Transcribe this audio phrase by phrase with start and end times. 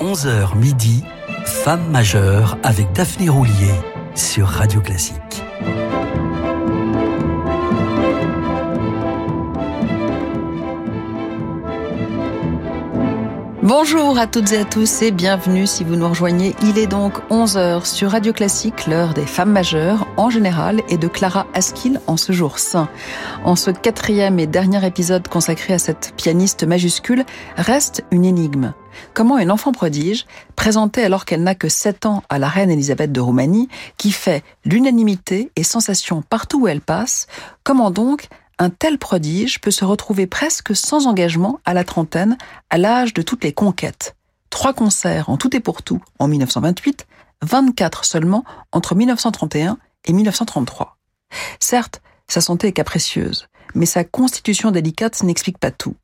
[0.00, 1.02] 11h midi,
[1.44, 3.74] Femme majeure avec Daphné Roulier
[4.14, 5.47] sur Radio Classique.
[13.68, 16.56] Bonjour à toutes et à tous et bienvenue si vous nous rejoignez.
[16.62, 21.06] Il est donc 11h sur Radio Classique, l'heure des femmes majeures en général et de
[21.06, 22.88] Clara Askill en ce jour saint.
[23.44, 27.26] En ce quatrième et dernier épisode consacré à cette pianiste majuscule,
[27.58, 28.72] reste une énigme.
[29.12, 30.24] Comment une enfant prodige,
[30.56, 34.44] présentée alors qu'elle n'a que 7 ans à la reine Elisabeth de Roumanie, qui fait
[34.64, 37.26] l'unanimité et sensation partout où elle passe,
[37.64, 42.36] comment donc un tel prodige peut se retrouver presque sans engagement à la trentaine,
[42.70, 44.16] à l'âge de toutes les conquêtes.
[44.50, 47.06] Trois concerts en tout et pour tout en 1928,
[47.42, 50.98] 24 seulement entre 1931 et 1933.
[51.60, 55.94] Certes, sa santé est capricieuse, mais sa constitution délicate n'explique pas tout.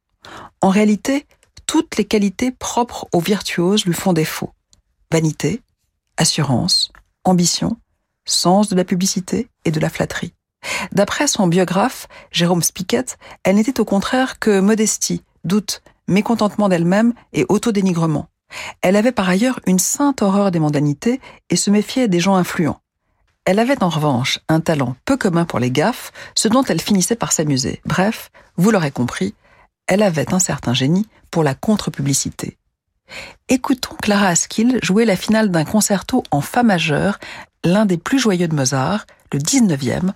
[0.60, 1.26] En réalité,
[1.66, 4.52] toutes les qualités propres aux virtuoses lui font défaut.
[5.10, 5.62] Vanité,
[6.16, 6.92] assurance,
[7.24, 7.76] ambition,
[8.26, 10.34] sens de la publicité et de la flatterie.
[10.92, 13.04] D'après son biographe, Jérôme Spiquet,
[13.42, 18.28] elle n'était au contraire que modestie, doute, mécontentement d'elle-même et autodénigrement.
[18.82, 21.20] Elle avait par ailleurs une sainte horreur des mondanités
[21.50, 22.80] et se méfiait des gens influents.
[23.44, 27.16] Elle avait en revanche un talent peu commun pour les gaffes, ce dont elle finissait
[27.16, 27.80] par s'amuser.
[27.84, 29.34] Bref, vous l'aurez compris,
[29.86, 32.56] elle avait un certain génie pour la contre-publicité.
[33.48, 37.18] Écoutons Clara Askill jouer la finale d'un concerto en fa majeur,
[37.64, 40.12] l'un des plus joyeux de Mozart, le 19e,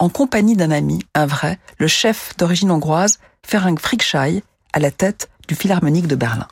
[0.00, 5.28] en compagnie d'un ami, un vrai, le chef d'origine hongroise, Ferenc Frickschei, à la tête
[5.46, 6.48] du Philharmonique de Berlin.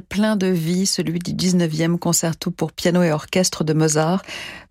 [0.00, 4.22] Plein de vie, celui du 19e concerto pour piano et orchestre de Mozart,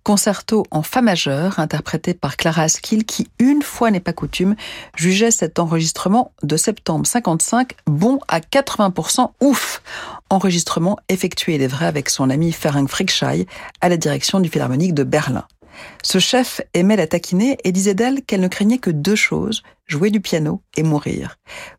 [0.04, 4.56] concerto en fa majeur interprété par Clara Askill qui, une fois n'est pas coutume,
[4.96, 9.82] jugeait cet enregistrement de septembre 55 bon à 80% ouf.
[10.30, 13.48] Enregistrement effectué, il est vrai, avec son ami Ferenc Frickschei
[13.82, 15.46] à la direction du Philharmonique de Berlin.
[16.03, 20.09] Ce chef aimait la taquiner et disait d'elle qu'elle ne craignait que deux choses, jouer
[20.09, 21.38] du piano et mourir.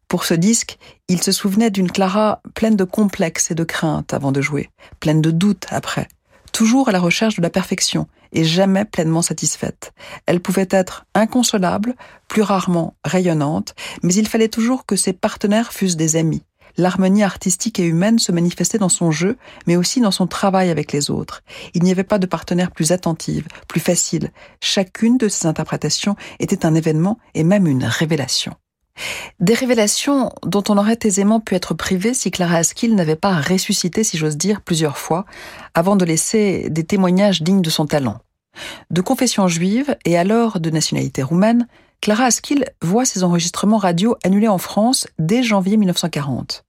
[0.09, 0.79] Pour ce disque,
[1.09, 5.21] il se souvenait d'une Clara pleine de complexes et de craintes avant de jouer, pleine
[5.21, 6.09] de doutes après,
[6.53, 9.93] toujours à la recherche de la perfection et jamais pleinement satisfaite.
[10.27, 11.95] Elle pouvait être inconsolable,
[12.29, 16.43] plus rarement rayonnante, mais il fallait toujours que ses partenaires fussent des amis,
[16.81, 20.93] L'harmonie artistique et humaine se manifestait dans son jeu, mais aussi dans son travail avec
[20.93, 21.43] les autres.
[21.75, 24.31] Il n'y avait pas de partenaire plus attentive, plus facile.
[24.63, 28.55] Chacune de ces interprétations était un événement et même une révélation.
[29.41, 34.03] Des révélations dont on aurait aisément pu être privé si Clara Askill n'avait pas ressuscité,
[34.03, 35.27] si j'ose dire, plusieurs fois,
[35.75, 38.21] avant de laisser des témoignages dignes de son talent.
[38.91, 41.69] De confession juive et alors de nationalité roumaine,
[42.01, 46.65] Clara Askill voit ses enregistrements radio annulés en France dès janvier 1940.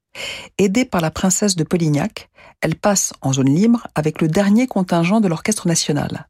[0.58, 2.30] Aidée par la princesse de Polignac,
[2.62, 6.28] elle passe en zone libre avec le dernier contingent de l'Orchestre national.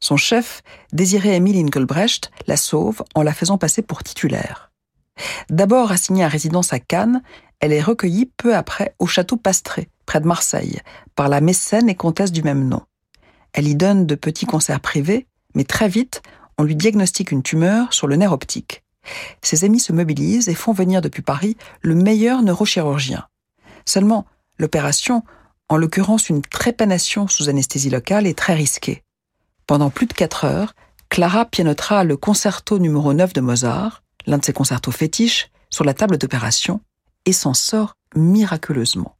[0.00, 0.62] Son chef,
[0.92, 4.70] Désiré Émile Ingelbrecht, la sauve en la faisant passer pour titulaire.
[5.50, 7.22] D'abord assignée à résidence à Cannes,
[7.60, 10.80] elle est recueillie peu après au château Pastré, près de Marseille,
[11.14, 12.82] par la mécène et comtesse du même nom.
[13.52, 16.22] Elle y donne de petits concerts privés, mais très vite,
[16.58, 18.83] on lui diagnostique une tumeur sur le nerf optique.
[19.42, 23.26] Ses amis se mobilisent et font venir depuis Paris le meilleur neurochirurgien.
[23.84, 24.26] Seulement,
[24.58, 25.22] l'opération,
[25.68, 29.02] en l'occurrence une trépanation sous anesthésie locale, est très risquée.
[29.66, 30.74] Pendant plus de quatre heures,
[31.08, 35.94] Clara pianotera le concerto numéro 9 de Mozart, l'un de ses concertos fétiches, sur la
[35.94, 36.80] table d'opération,
[37.26, 39.16] et s'en sort miraculeusement.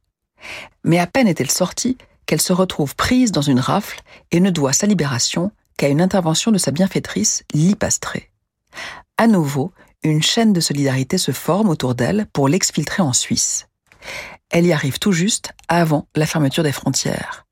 [0.83, 4.01] Mais à peine est-elle sortie qu'elle se retrouve prise dans une rafle
[4.31, 8.31] et ne doit sa libération qu'à une intervention de sa bienfaitrice, Lipastré.
[9.17, 9.71] À nouveau,
[10.03, 13.67] une chaîne de solidarité se forme autour d'elle pour l'exfiltrer en Suisse.
[14.49, 17.45] Elle y arrive tout juste avant la fermeture des frontières.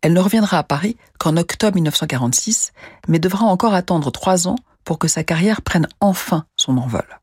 [0.00, 2.72] Elle ne reviendra à Paris qu'en octobre 1946,
[3.06, 7.19] mais devra encore attendre trois ans pour que sa carrière prenne enfin son envol.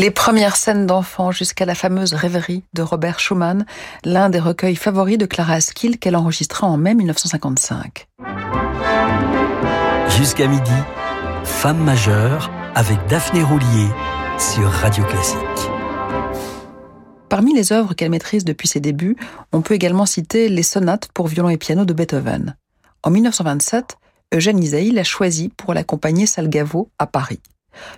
[0.00, 3.66] Les premières scènes d'enfants jusqu'à la fameuse rêverie de Robert Schumann,
[4.02, 8.08] l'un des recueils favoris de Clara Askill qu'elle enregistra en mai 1955.
[10.16, 10.72] Jusqu'à midi,
[11.44, 13.88] Femme majeure avec Daphné Roulier
[14.38, 15.70] sur Radio Classique.
[17.28, 19.18] Parmi les œuvres qu'elle maîtrise depuis ses débuts,
[19.52, 22.56] on peut également citer les sonates pour violon et piano de Beethoven.
[23.02, 23.98] En 1927,
[24.32, 27.42] Eugène Isaïe l'a choisi pour l'accompagner Salgavo à Paris.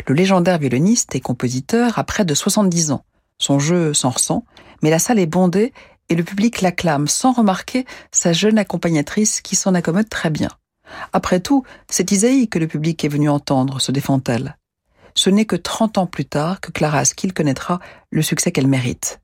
[0.06, 3.04] Le légendaire violoniste et compositeur a près de 70 ans.
[3.38, 4.44] Son jeu s'en ressent,
[4.82, 5.72] mais la salle est bondée
[6.08, 10.50] et le public l'acclame sans remarquer sa jeune accompagnatrice qui s'en accommode très bien.
[11.12, 14.58] Après tout, c'est Isaïe que le public est venu entendre, se défend-elle.
[15.14, 17.80] Ce n'est que 30 ans plus tard que Clara Askill connaîtra
[18.10, 19.20] le succès qu'elle mérite.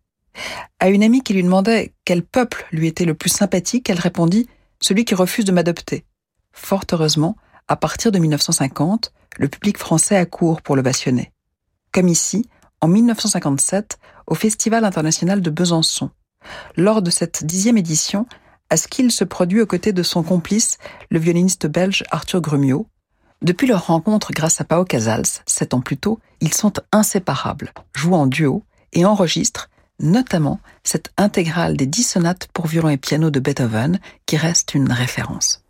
[0.81, 4.49] À une amie qui lui demandait quel peuple lui était le plus sympathique, elle répondit
[4.81, 6.05] Celui qui refuse de m'adopter.
[6.53, 11.33] Fort heureusement, à partir de 1950, le public français accourt pour le passionner.
[11.93, 12.49] Comme ici,
[12.81, 16.11] en 1957, au Festival international de Besançon.
[16.77, 18.27] Lors de cette dixième édition,
[18.71, 20.79] Askill se produit aux côtés de son complice,
[21.11, 22.87] le violoniste belge Arthur Grumio.
[23.43, 28.15] Depuis leur rencontre grâce à Pao Casals, sept ans plus tôt, ils sont inséparables, jouent
[28.15, 29.69] en duo et enregistrent
[30.01, 34.93] notamment cette intégrale des dix sonates pour violon et piano de Beethoven qui reste une
[34.93, 35.65] référence.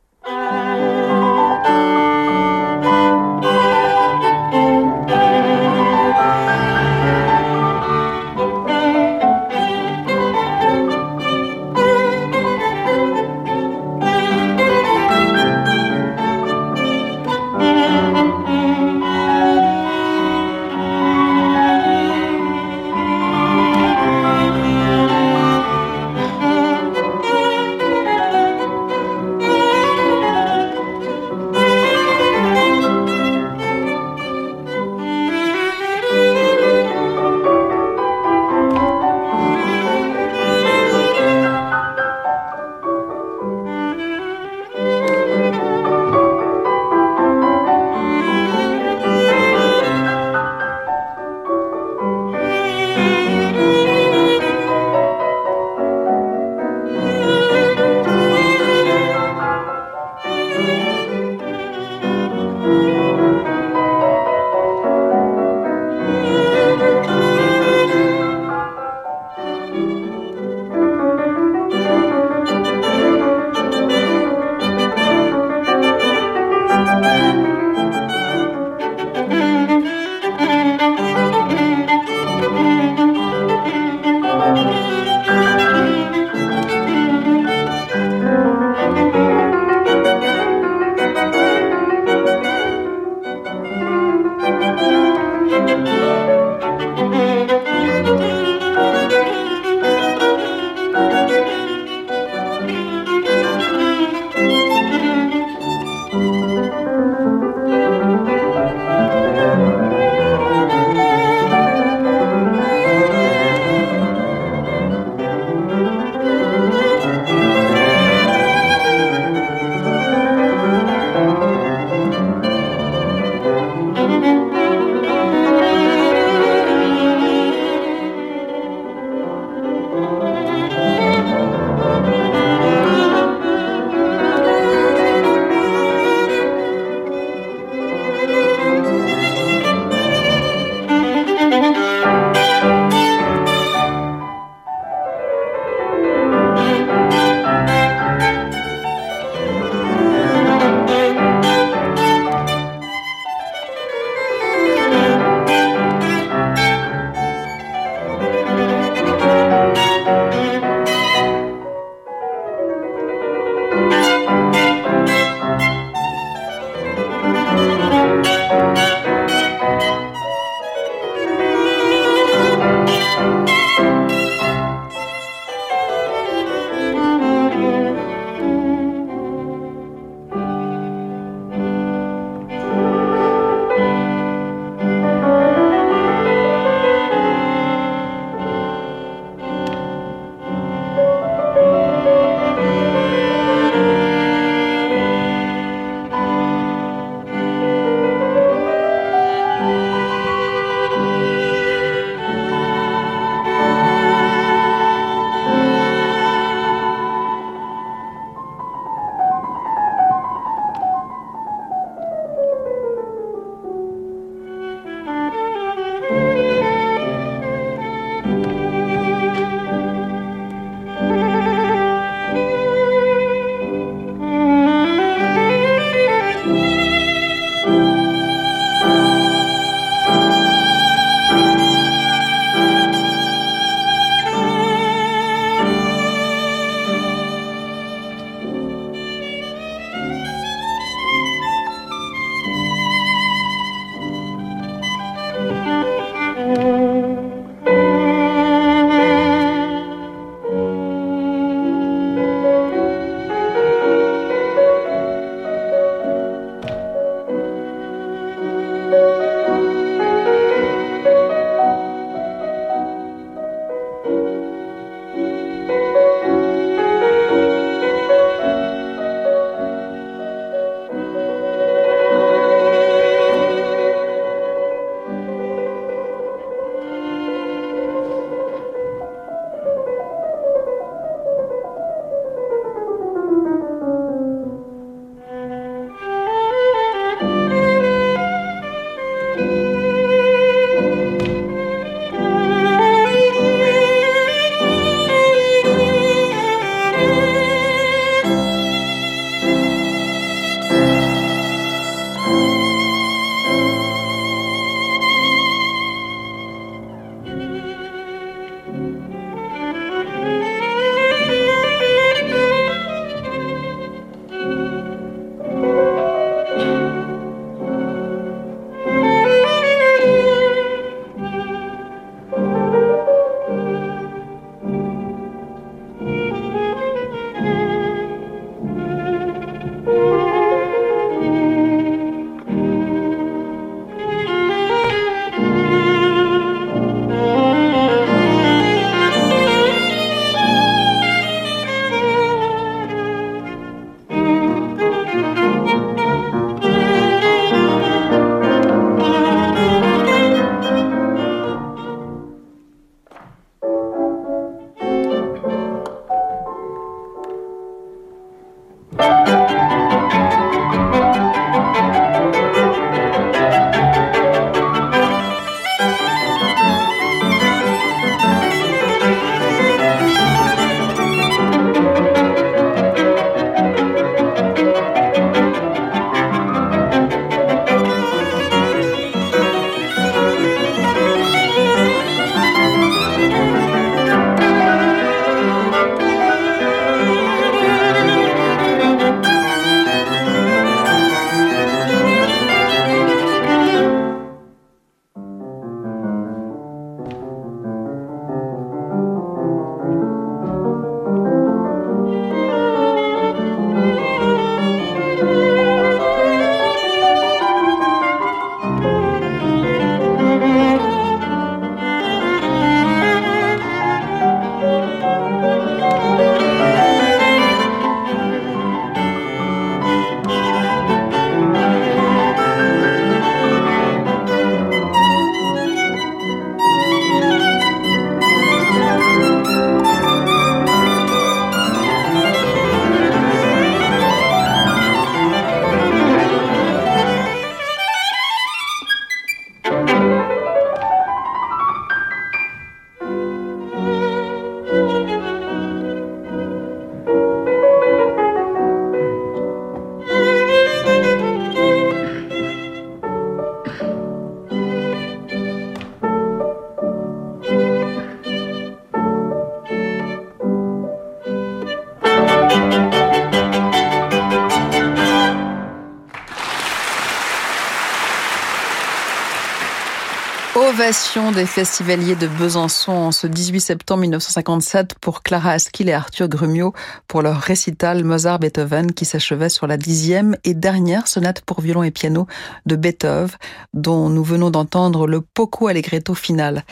[471.15, 476.75] Des festivaliers de Besançon en ce 18 septembre 1957 pour Clara Askill et Arthur Grumio
[477.09, 481.91] pour leur récital Mozart-Beethoven qui s'achevait sur la dixième et dernière sonate pour violon et
[481.91, 482.27] piano
[482.67, 483.37] de Beethoven
[483.73, 486.63] dont nous venons d'entendre le poco allegretto final.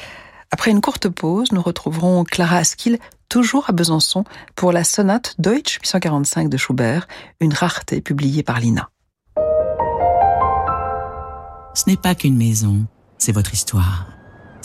[0.50, 2.98] Après une courte pause, nous retrouverons Clara Askill
[3.30, 7.08] toujours à Besançon pour la sonate Deutsch 845 de Schubert,
[7.40, 8.90] une rareté publiée par l'INA.
[11.74, 12.86] Ce n'est pas qu'une maison
[13.18, 14.15] c'est votre histoire.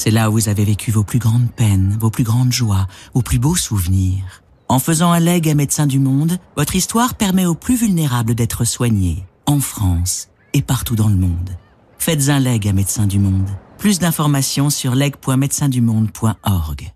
[0.04, 3.22] C'est là où vous avez vécu vos plus grandes peines, vos plus grandes joies, vos
[3.22, 4.42] plus beaux souvenirs.
[4.68, 8.66] En faisant un leg à Médecins du Monde, votre histoire permet aux plus vulnérables d'être
[8.66, 11.52] soignés, en France et partout dans le monde.
[12.00, 13.48] Faites un leg à Médecins du Monde.
[13.78, 16.94] Plus d'informations sur leg.médecinsdumonde.org.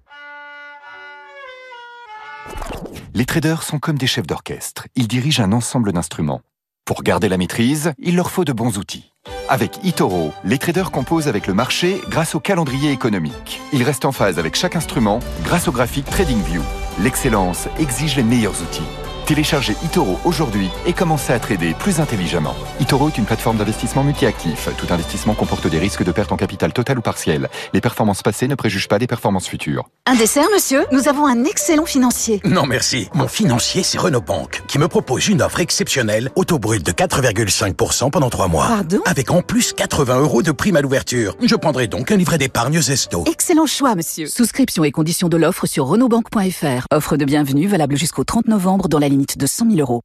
[3.13, 4.87] Les traders sont comme des chefs d'orchestre.
[4.95, 6.41] Ils dirigent un ensemble d'instruments.
[6.85, 9.11] Pour garder la maîtrise, il leur faut de bons outils.
[9.47, 13.61] Avec eToro, les traders composent avec le marché grâce au calendrier économique.
[13.73, 16.61] Ils restent en phase avec chaque instrument grâce au graphique TradingView.
[16.99, 19.04] L'excellence exige les meilleurs outils.
[19.25, 22.53] Téléchargez eToro aujourd'hui et commencez à trader plus intelligemment.
[22.79, 24.69] eToro est une plateforme d'investissement multi-actif.
[24.77, 27.49] Tout investissement comporte des risques de perte en capital total ou partiel.
[27.73, 29.89] Les performances passées ne préjugent pas des performances futures.
[30.05, 30.85] Un dessert, monsieur?
[30.91, 32.39] Nous avons un excellent financier.
[32.43, 33.09] Non, merci.
[33.15, 38.11] Mon financier, c'est Renault Banque, qui me propose une offre exceptionnelle, auto brut de 4,5%
[38.11, 38.67] pendant 3 mois.
[38.67, 38.99] Pardon?
[39.05, 41.35] Avec en plus 80 euros de prime à l'ouverture.
[41.41, 43.23] Je prendrai donc un livret d'épargne Zesto.
[43.25, 44.27] Excellent choix, monsieur.
[44.27, 46.85] Souscription et conditions de l'offre sur renaultbank.fr.
[46.91, 50.01] Offre de bienvenue valable jusqu'au 30 novembre dans la de 100 000 euros.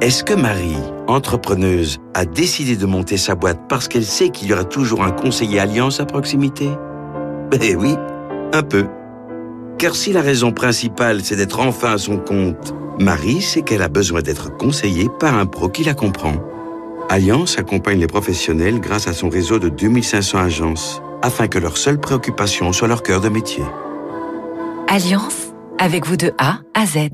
[0.00, 4.52] Est-ce que Marie, entrepreneuse, a décidé de monter sa boîte parce qu'elle sait qu'il y
[4.52, 6.68] aura toujours un conseiller Alliance à proximité?
[7.60, 7.94] Eh oui,
[8.52, 8.86] un peu.
[9.78, 13.88] Car si la raison principale, c'est d'être enfin à son compte, Marie sait qu'elle a
[13.88, 16.34] besoin d'être conseillée par un pro qui la comprend.
[17.08, 21.98] Alliance accompagne les professionnels grâce à son réseau de 2500 agences, afin que leur seule
[21.98, 23.64] préoccupation soit leur cœur de métier.
[24.88, 25.43] Alliance
[25.78, 27.08] avec vous de A à Z.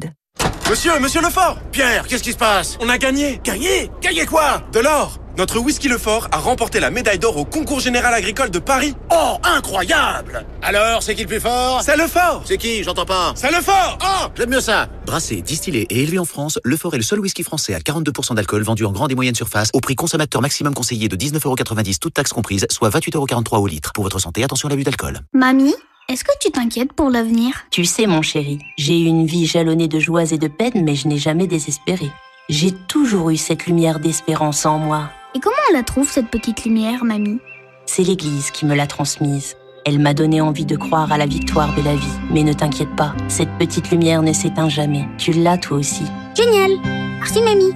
[0.69, 4.79] Monsieur, monsieur Lefort Pierre, qu'est-ce qui se passe On a gagné Gagné Gagné quoi De
[4.79, 8.95] l'or Notre whisky Lefort a remporté la médaille d'or au concours général agricole de Paris.
[9.11, 13.33] Oh, incroyable Alors, c'est qui le plus fort C'est Lefort C'est qui J'entends pas.
[13.35, 17.03] C'est Lefort Oh, j'aime mieux ça Brassé, distillé et élevé en France, Lefort est le
[17.03, 20.41] seul whisky français à 42% d'alcool vendu en grande et moyenne surface au prix consommateur
[20.41, 23.93] maximum conseillé de 19,90€ toutes taxes comprises, soit 28,43€ au litre.
[23.93, 25.19] Pour votre santé, attention à l'abus d'alcool.
[25.35, 25.75] Mamie
[26.11, 27.67] est-ce que tu t'inquiètes pour l'avenir?
[27.71, 30.97] Tu sais, mon chéri, j'ai eu une vie jalonnée de joies et de peines, mais
[30.97, 32.11] je n'ai jamais désespéré.
[32.49, 35.09] J'ai toujours eu cette lumière d'espérance en moi.
[35.37, 37.39] Et comment on la trouve, cette petite lumière, mamie?
[37.87, 39.55] C'est l'Église qui me l'a transmise.
[39.87, 42.19] Elle m'a donné envie de croire à la victoire de la vie.
[42.33, 45.07] Mais ne t'inquiète pas, cette petite lumière ne s'éteint jamais.
[45.17, 46.03] Tu l'as toi aussi.
[46.35, 46.73] Génial
[47.21, 47.73] Merci, mamie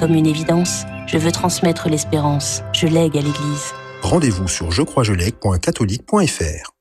[0.00, 2.62] Comme une évidence, je veux transmettre l'espérance.
[2.72, 3.74] Je lègue à l'Église.
[4.00, 6.73] Rendez-vous sur jecroisjelègue.catholique.fr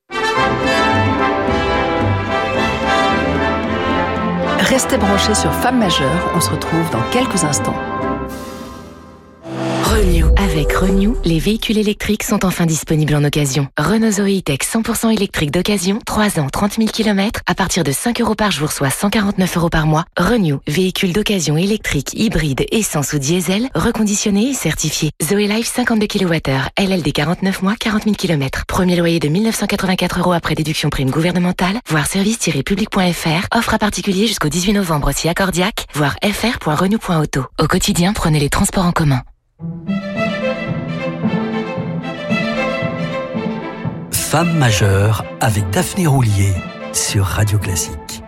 [4.74, 7.93] Restez branchés sur Femmes majeures, on se retrouve dans quelques instants.
[9.94, 10.26] Renew.
[10.38, 13.68] Avec Renew, les véhicules électriques sont enfin disponibles en occasion.
[13.78, 18.20] Renault Zoe Tech 100% électrique d'occasion, 3 ans, 30 000 km, à partir de 5
[18.20, 20.06] euros par jour, soit 149 euros par mois.
[20.18, 25.12] Renew, véhicule d'occasion électrique, hybride, essence ou diesel, reconditionné et certifié.
[25.22, 26.40] Zoe Life 52 kWh,
[26.80, 28.64] LLD 49 mois, 40 000 km.
[28.68, 33.56] Premier loyer de 1984 euros après déduction prime gouvernementale, voire service-public.fr.
[33.56, 37.46] Offre à particulier jusqu'au 18 novembre si accordiaque, voire fr.renew.auto.
[37.62, 39.22] Au quotidien, prenez les transports en commun.
[44.12, 46.54] Femme majeure avec Daphné Roulier
[46.92, 48.23] sur Radio Classique.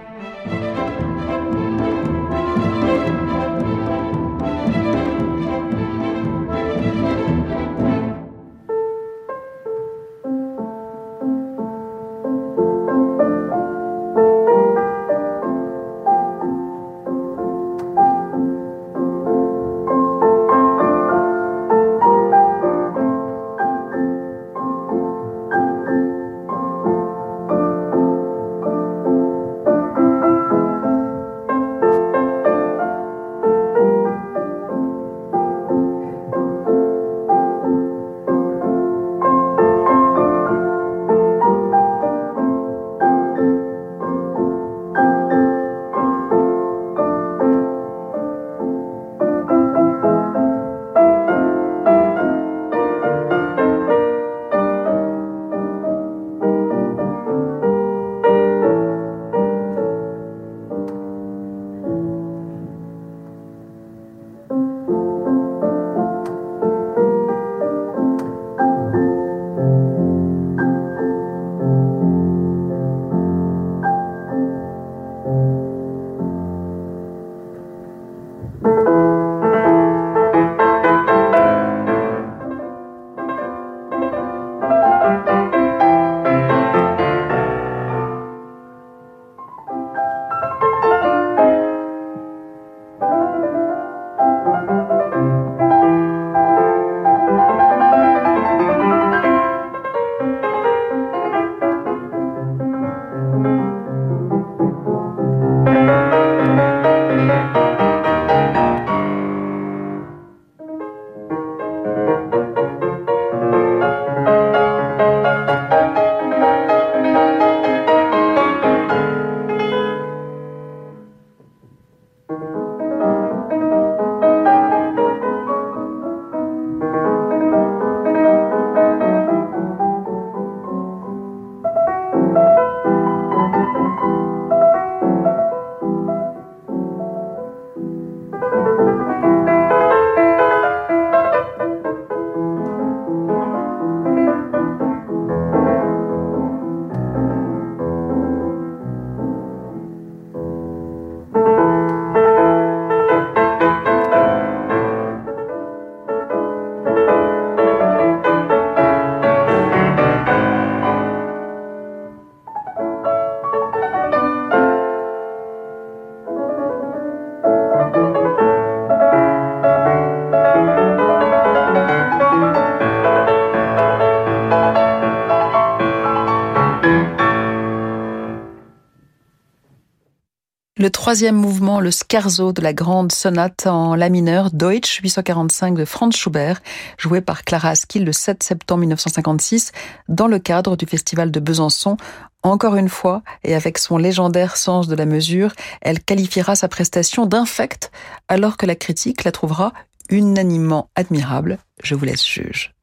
[181.15, 186.17] Troisième mouvement, le scherzo de la grande sonate en la mineur Deutsch 845 de Franz
[186.17, 186.61] Schubert,
[186.97, 189.71] joué par Clara Askill le 7 septembre 1956
[190.09, 191.95] dans le cadre du festival de Besançon.
[192.43, 197.25] Encore une fois, et avec son légendaire sens de la mesure, elle qualifiera sa prestation
[197.25, 197.93] d'infecte,
[198.27, 199.71] alors que la critique la trouvera
[200.09, 201.59] unanimement admirable.
[201.81, 202.75] Je vous laisse juge.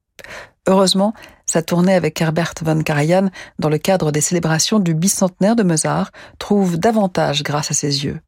[0.66, 1.12] Heureusement,
[1.53, 3.28] sa tournée avec Herbert von Karajan
[3.59, 8.20] dans le cadre des célébrations du bicentenaire de Mozart trouve davantage grâce à ses yeux.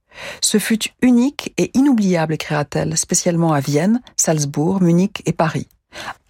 [0.43, 5.69] Ce fut unique et inoubliable, écrira-t-elle, spécialement à Vienne, Salzbourg, Munich et Paris.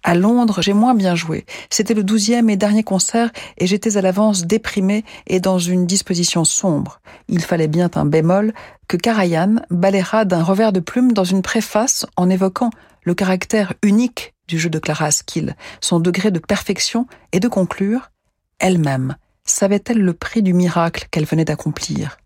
[0.03, 1.45] À Londres, j'ai moins bien joué.
[1.69, 6.45] C'était le douzième et dernier concert et j'étais à l'avance déprimé et dans une disposition
[6.45, 7.01] sombre.
[7.27, 8.53] Il fallait bien un bémol
[8.87, 12.69] que Karajan balayera d'un revers de plume dans une préface en évoquant
[13.03, 18.11] le caractère unique du jeu de Clara Askill, son degré de perfection et de conclure
[18.59, 22.17] elle-même savait-elle le prix du miracle qu'elle venait d'accomplir?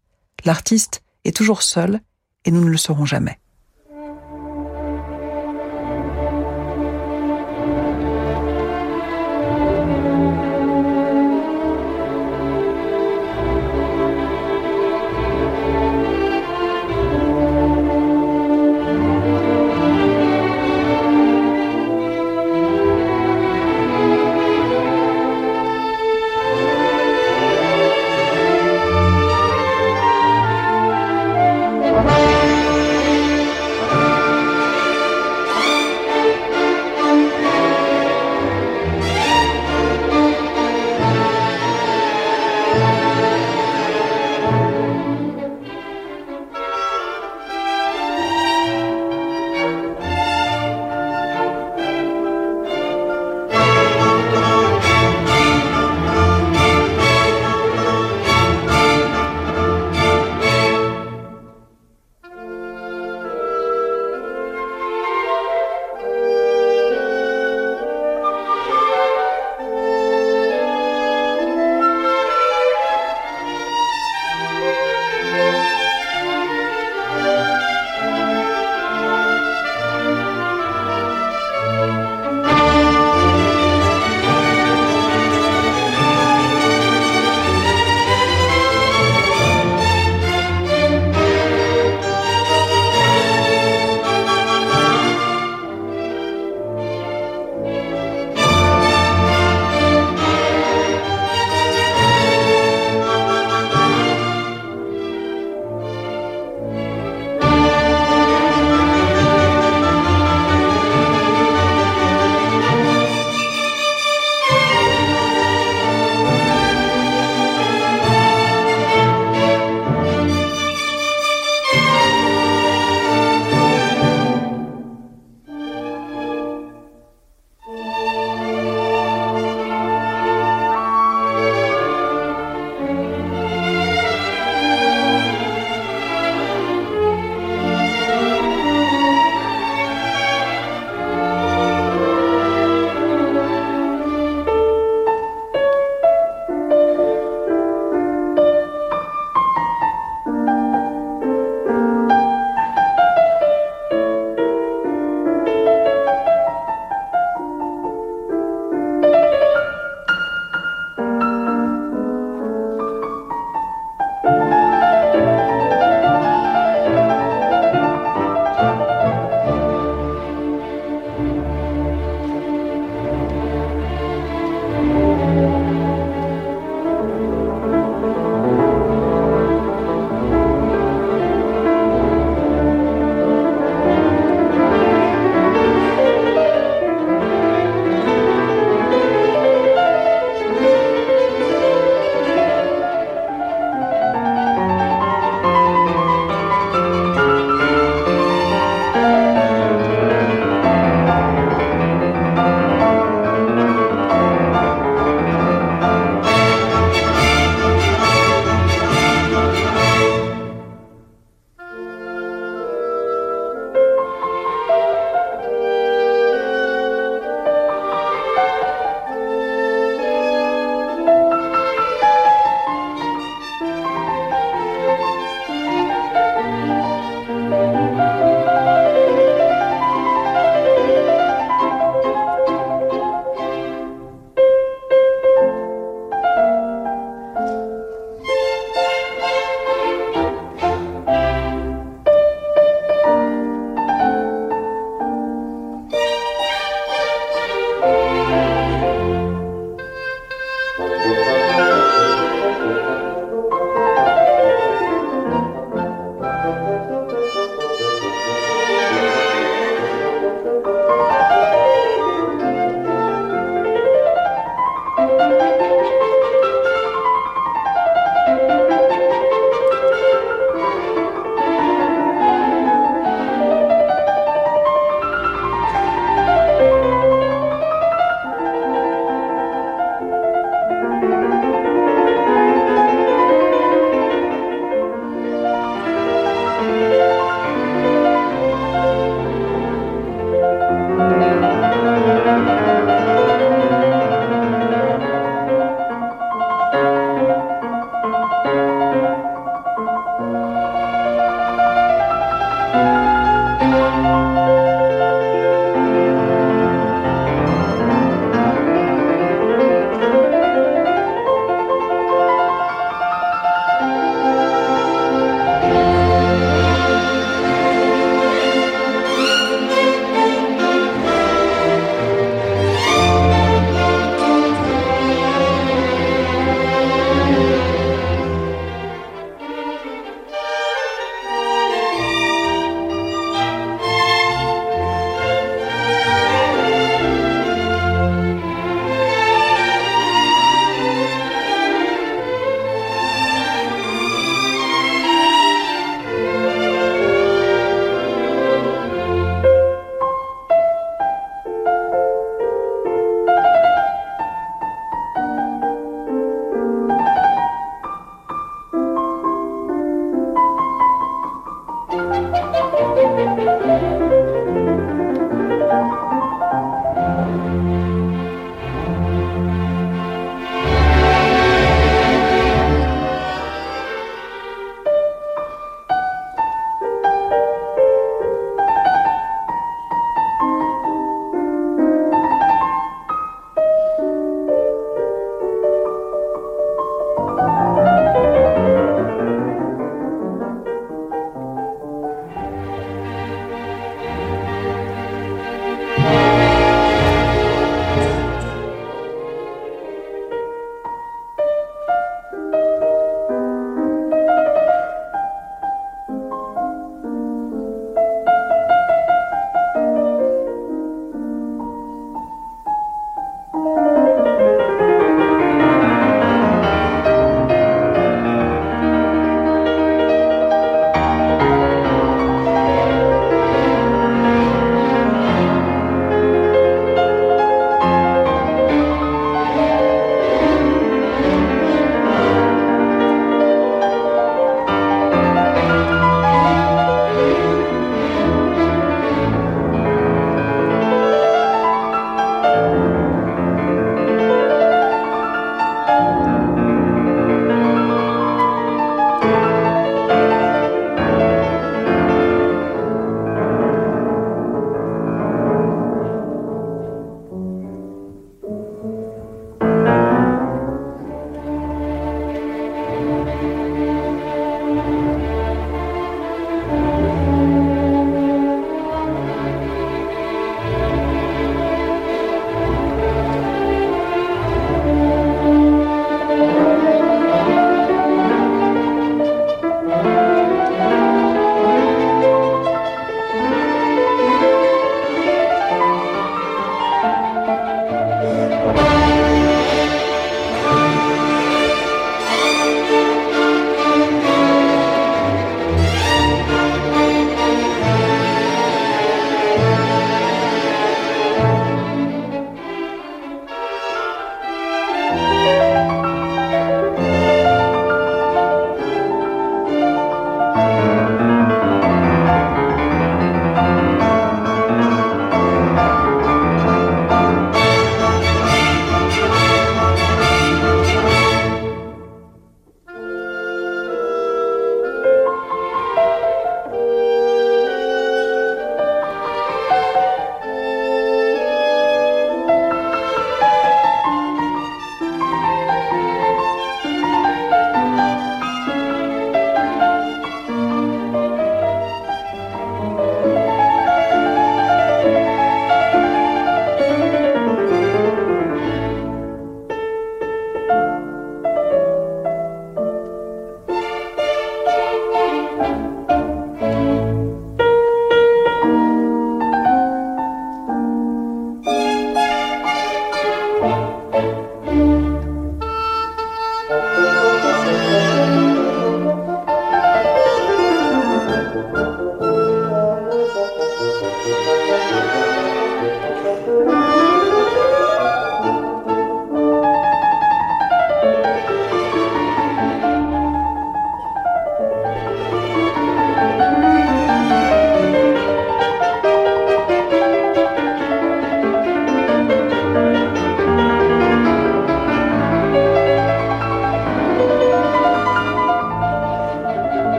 [0.45, 1.99] L'artiste est toujours seul
[2.45, 3.39] et nous ne le saurons jamais.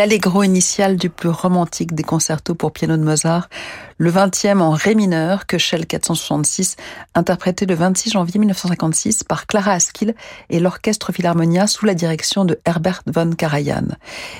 [0.00, 3.50] L'allegro initial du plus romantique des concertos pour piano de Mozart,
[3.98, 6.76] le 20e en ré mineur, que Shell 466,
[7.14, 10.14] interprété le 26 janvier 1956 par Clara Askill
[10.48, 13.88] et l'Orchestre Philharmonia sous la direction de Herbert von Karajan.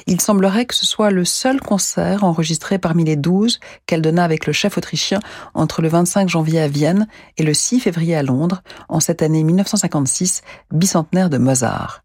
[0.07, 4.47] Il semblerait que ce soit le seul concert enregistré parmi les 12 qu'elle donna avec
[4.47, 5.21] le chef autrichien
[5.53, 7.07] entre le 25 janvier à Vienne
[7.37, 10.41] et le 6 février à Londres, en cette année 1956,
[10.71, 12.01] bicentenaire de Mozart.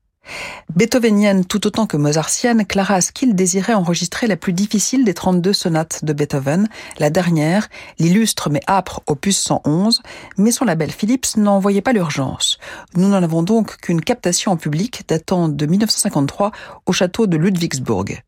[0.76, 6.04] Beethovenienne tout autant que mozartienne, Clara Askill désirait enregistrer la plus difficile des 32 sonates
[6.04, 6.68] de Beethoven,
[7.00, 7.70] la dernière,
[8.00, 10.02] l'illustre mais âpre opus 111,
[10.38, 12.58] mais son label Philips n'en voyait pas l'urgence.
[12.96, 16.52] Nous n'en avons donc qu'une captation en public datant de 1953
[16.86, 18.24] au château de Ludwigsburg.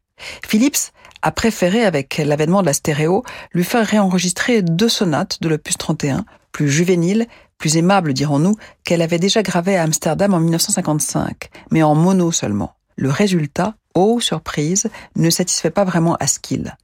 [0.48, 0.92] Philips
[1.22, 3.24] a préféré, avec l'avènement de la stéréo,
[3.54, 7.28] lui faire réenregistrer deux sonates de l'opus 31, plus juvéniles,
[7.58, 12.74] plus aimable dirons-nous, qu'elle avait déjà gravé à Amsterdam en 1955, mais en mono seulement.
[12.96, 16.76] Le résultat, oh surprise, ne satisfait pas vraiment Askill.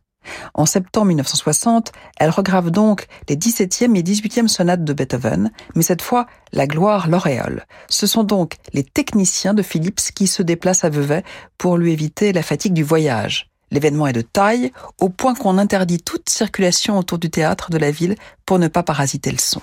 [0.54, 6.02] En septembre 1960, elle regrave donc les 17e et 18e sonates de Beethoven, mais cette
[6.02, 7.66] fois, la gloire l'auréole.
[7.90, 11.24] Ce sont donc les techniciens de Philips qui se déplacent à Vevey
[11.58, 13.50] pour lui éviter la fatigue du voyage.
[13.72, 17.92] L'événement est de taille, au point qu'on interdit toute circulation autour du théâtre de la
[17.92, 18.16] ville
[18.46, 19.62] pour ne pas parasiter le son.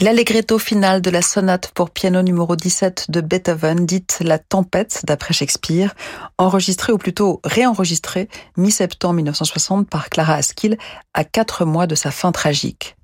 [0.00, 5.34] L'allegretto final de la sonate pour piano numéro 17 de Beethoven, dite La Tempête d'après
[5.34, 5.92] Shakespeare,
[6.38, 10.78] enregistrée ou plutôt réenregistrée mi-septembre 1960 par Clara Askill
[11.14, 12.96] à quatre mois de sa fin tragique.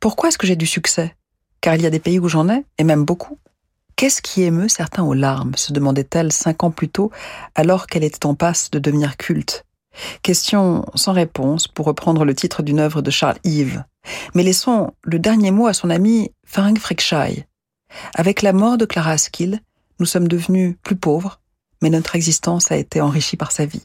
[0.00, 1.16] Pourquoi est-ce que j'ai du succès?
[1.62, 3.38] Car il y a des pays où j'en ai, et même beaucoup.
[3.96, 5.56] Qu'est-ce qui émeut certains aux larmes?
[5.56, 7.10] se demandait-elle cinq ans plus tôt,
[7.54, 9.64] alors qu'elle était en passe de devenir culte?
[10.22, 13.82] Question sans réponse pour reprendre le titre d'une œuvre de Charles Yves.
[14.34, 17.46] Mais laissons le dernier mot à son ami Ferenc Frickschei.
[18.14, 19.60] Avec la mort de Clara Askill,
[19.98, 21.40] nous sommes devenus plus pauvres,
[21.82, 23.82] mais notre existence a été enrichie par sa vie.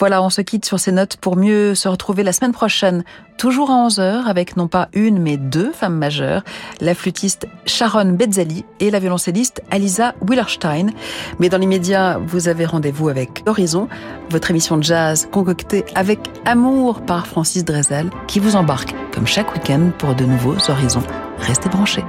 [0.00, 3.04] Voilà, on se quitte sur ces notes pour mieux se retrouver la semaine prochaine,
[3.36, 6.42] toujours à 11h, avec non pas une, mais deux femmes majeures,
[6.80, 10.92] la flûtiste Sharon Bezzali et la violoncelliste Alisa Willerstein.
[11.38, 13.88] Mais dans l'immédiat, vous avez rendez-vous avec Horizon,
[14.30, 19.52] votre émission de jazz concoctée avec amour par Francis Drezel, qui vous embarque, comme chaque
[19.52, 21.02] week-end, pour de nouveaux horizons.
[21.40, 22.04] Restez branchés.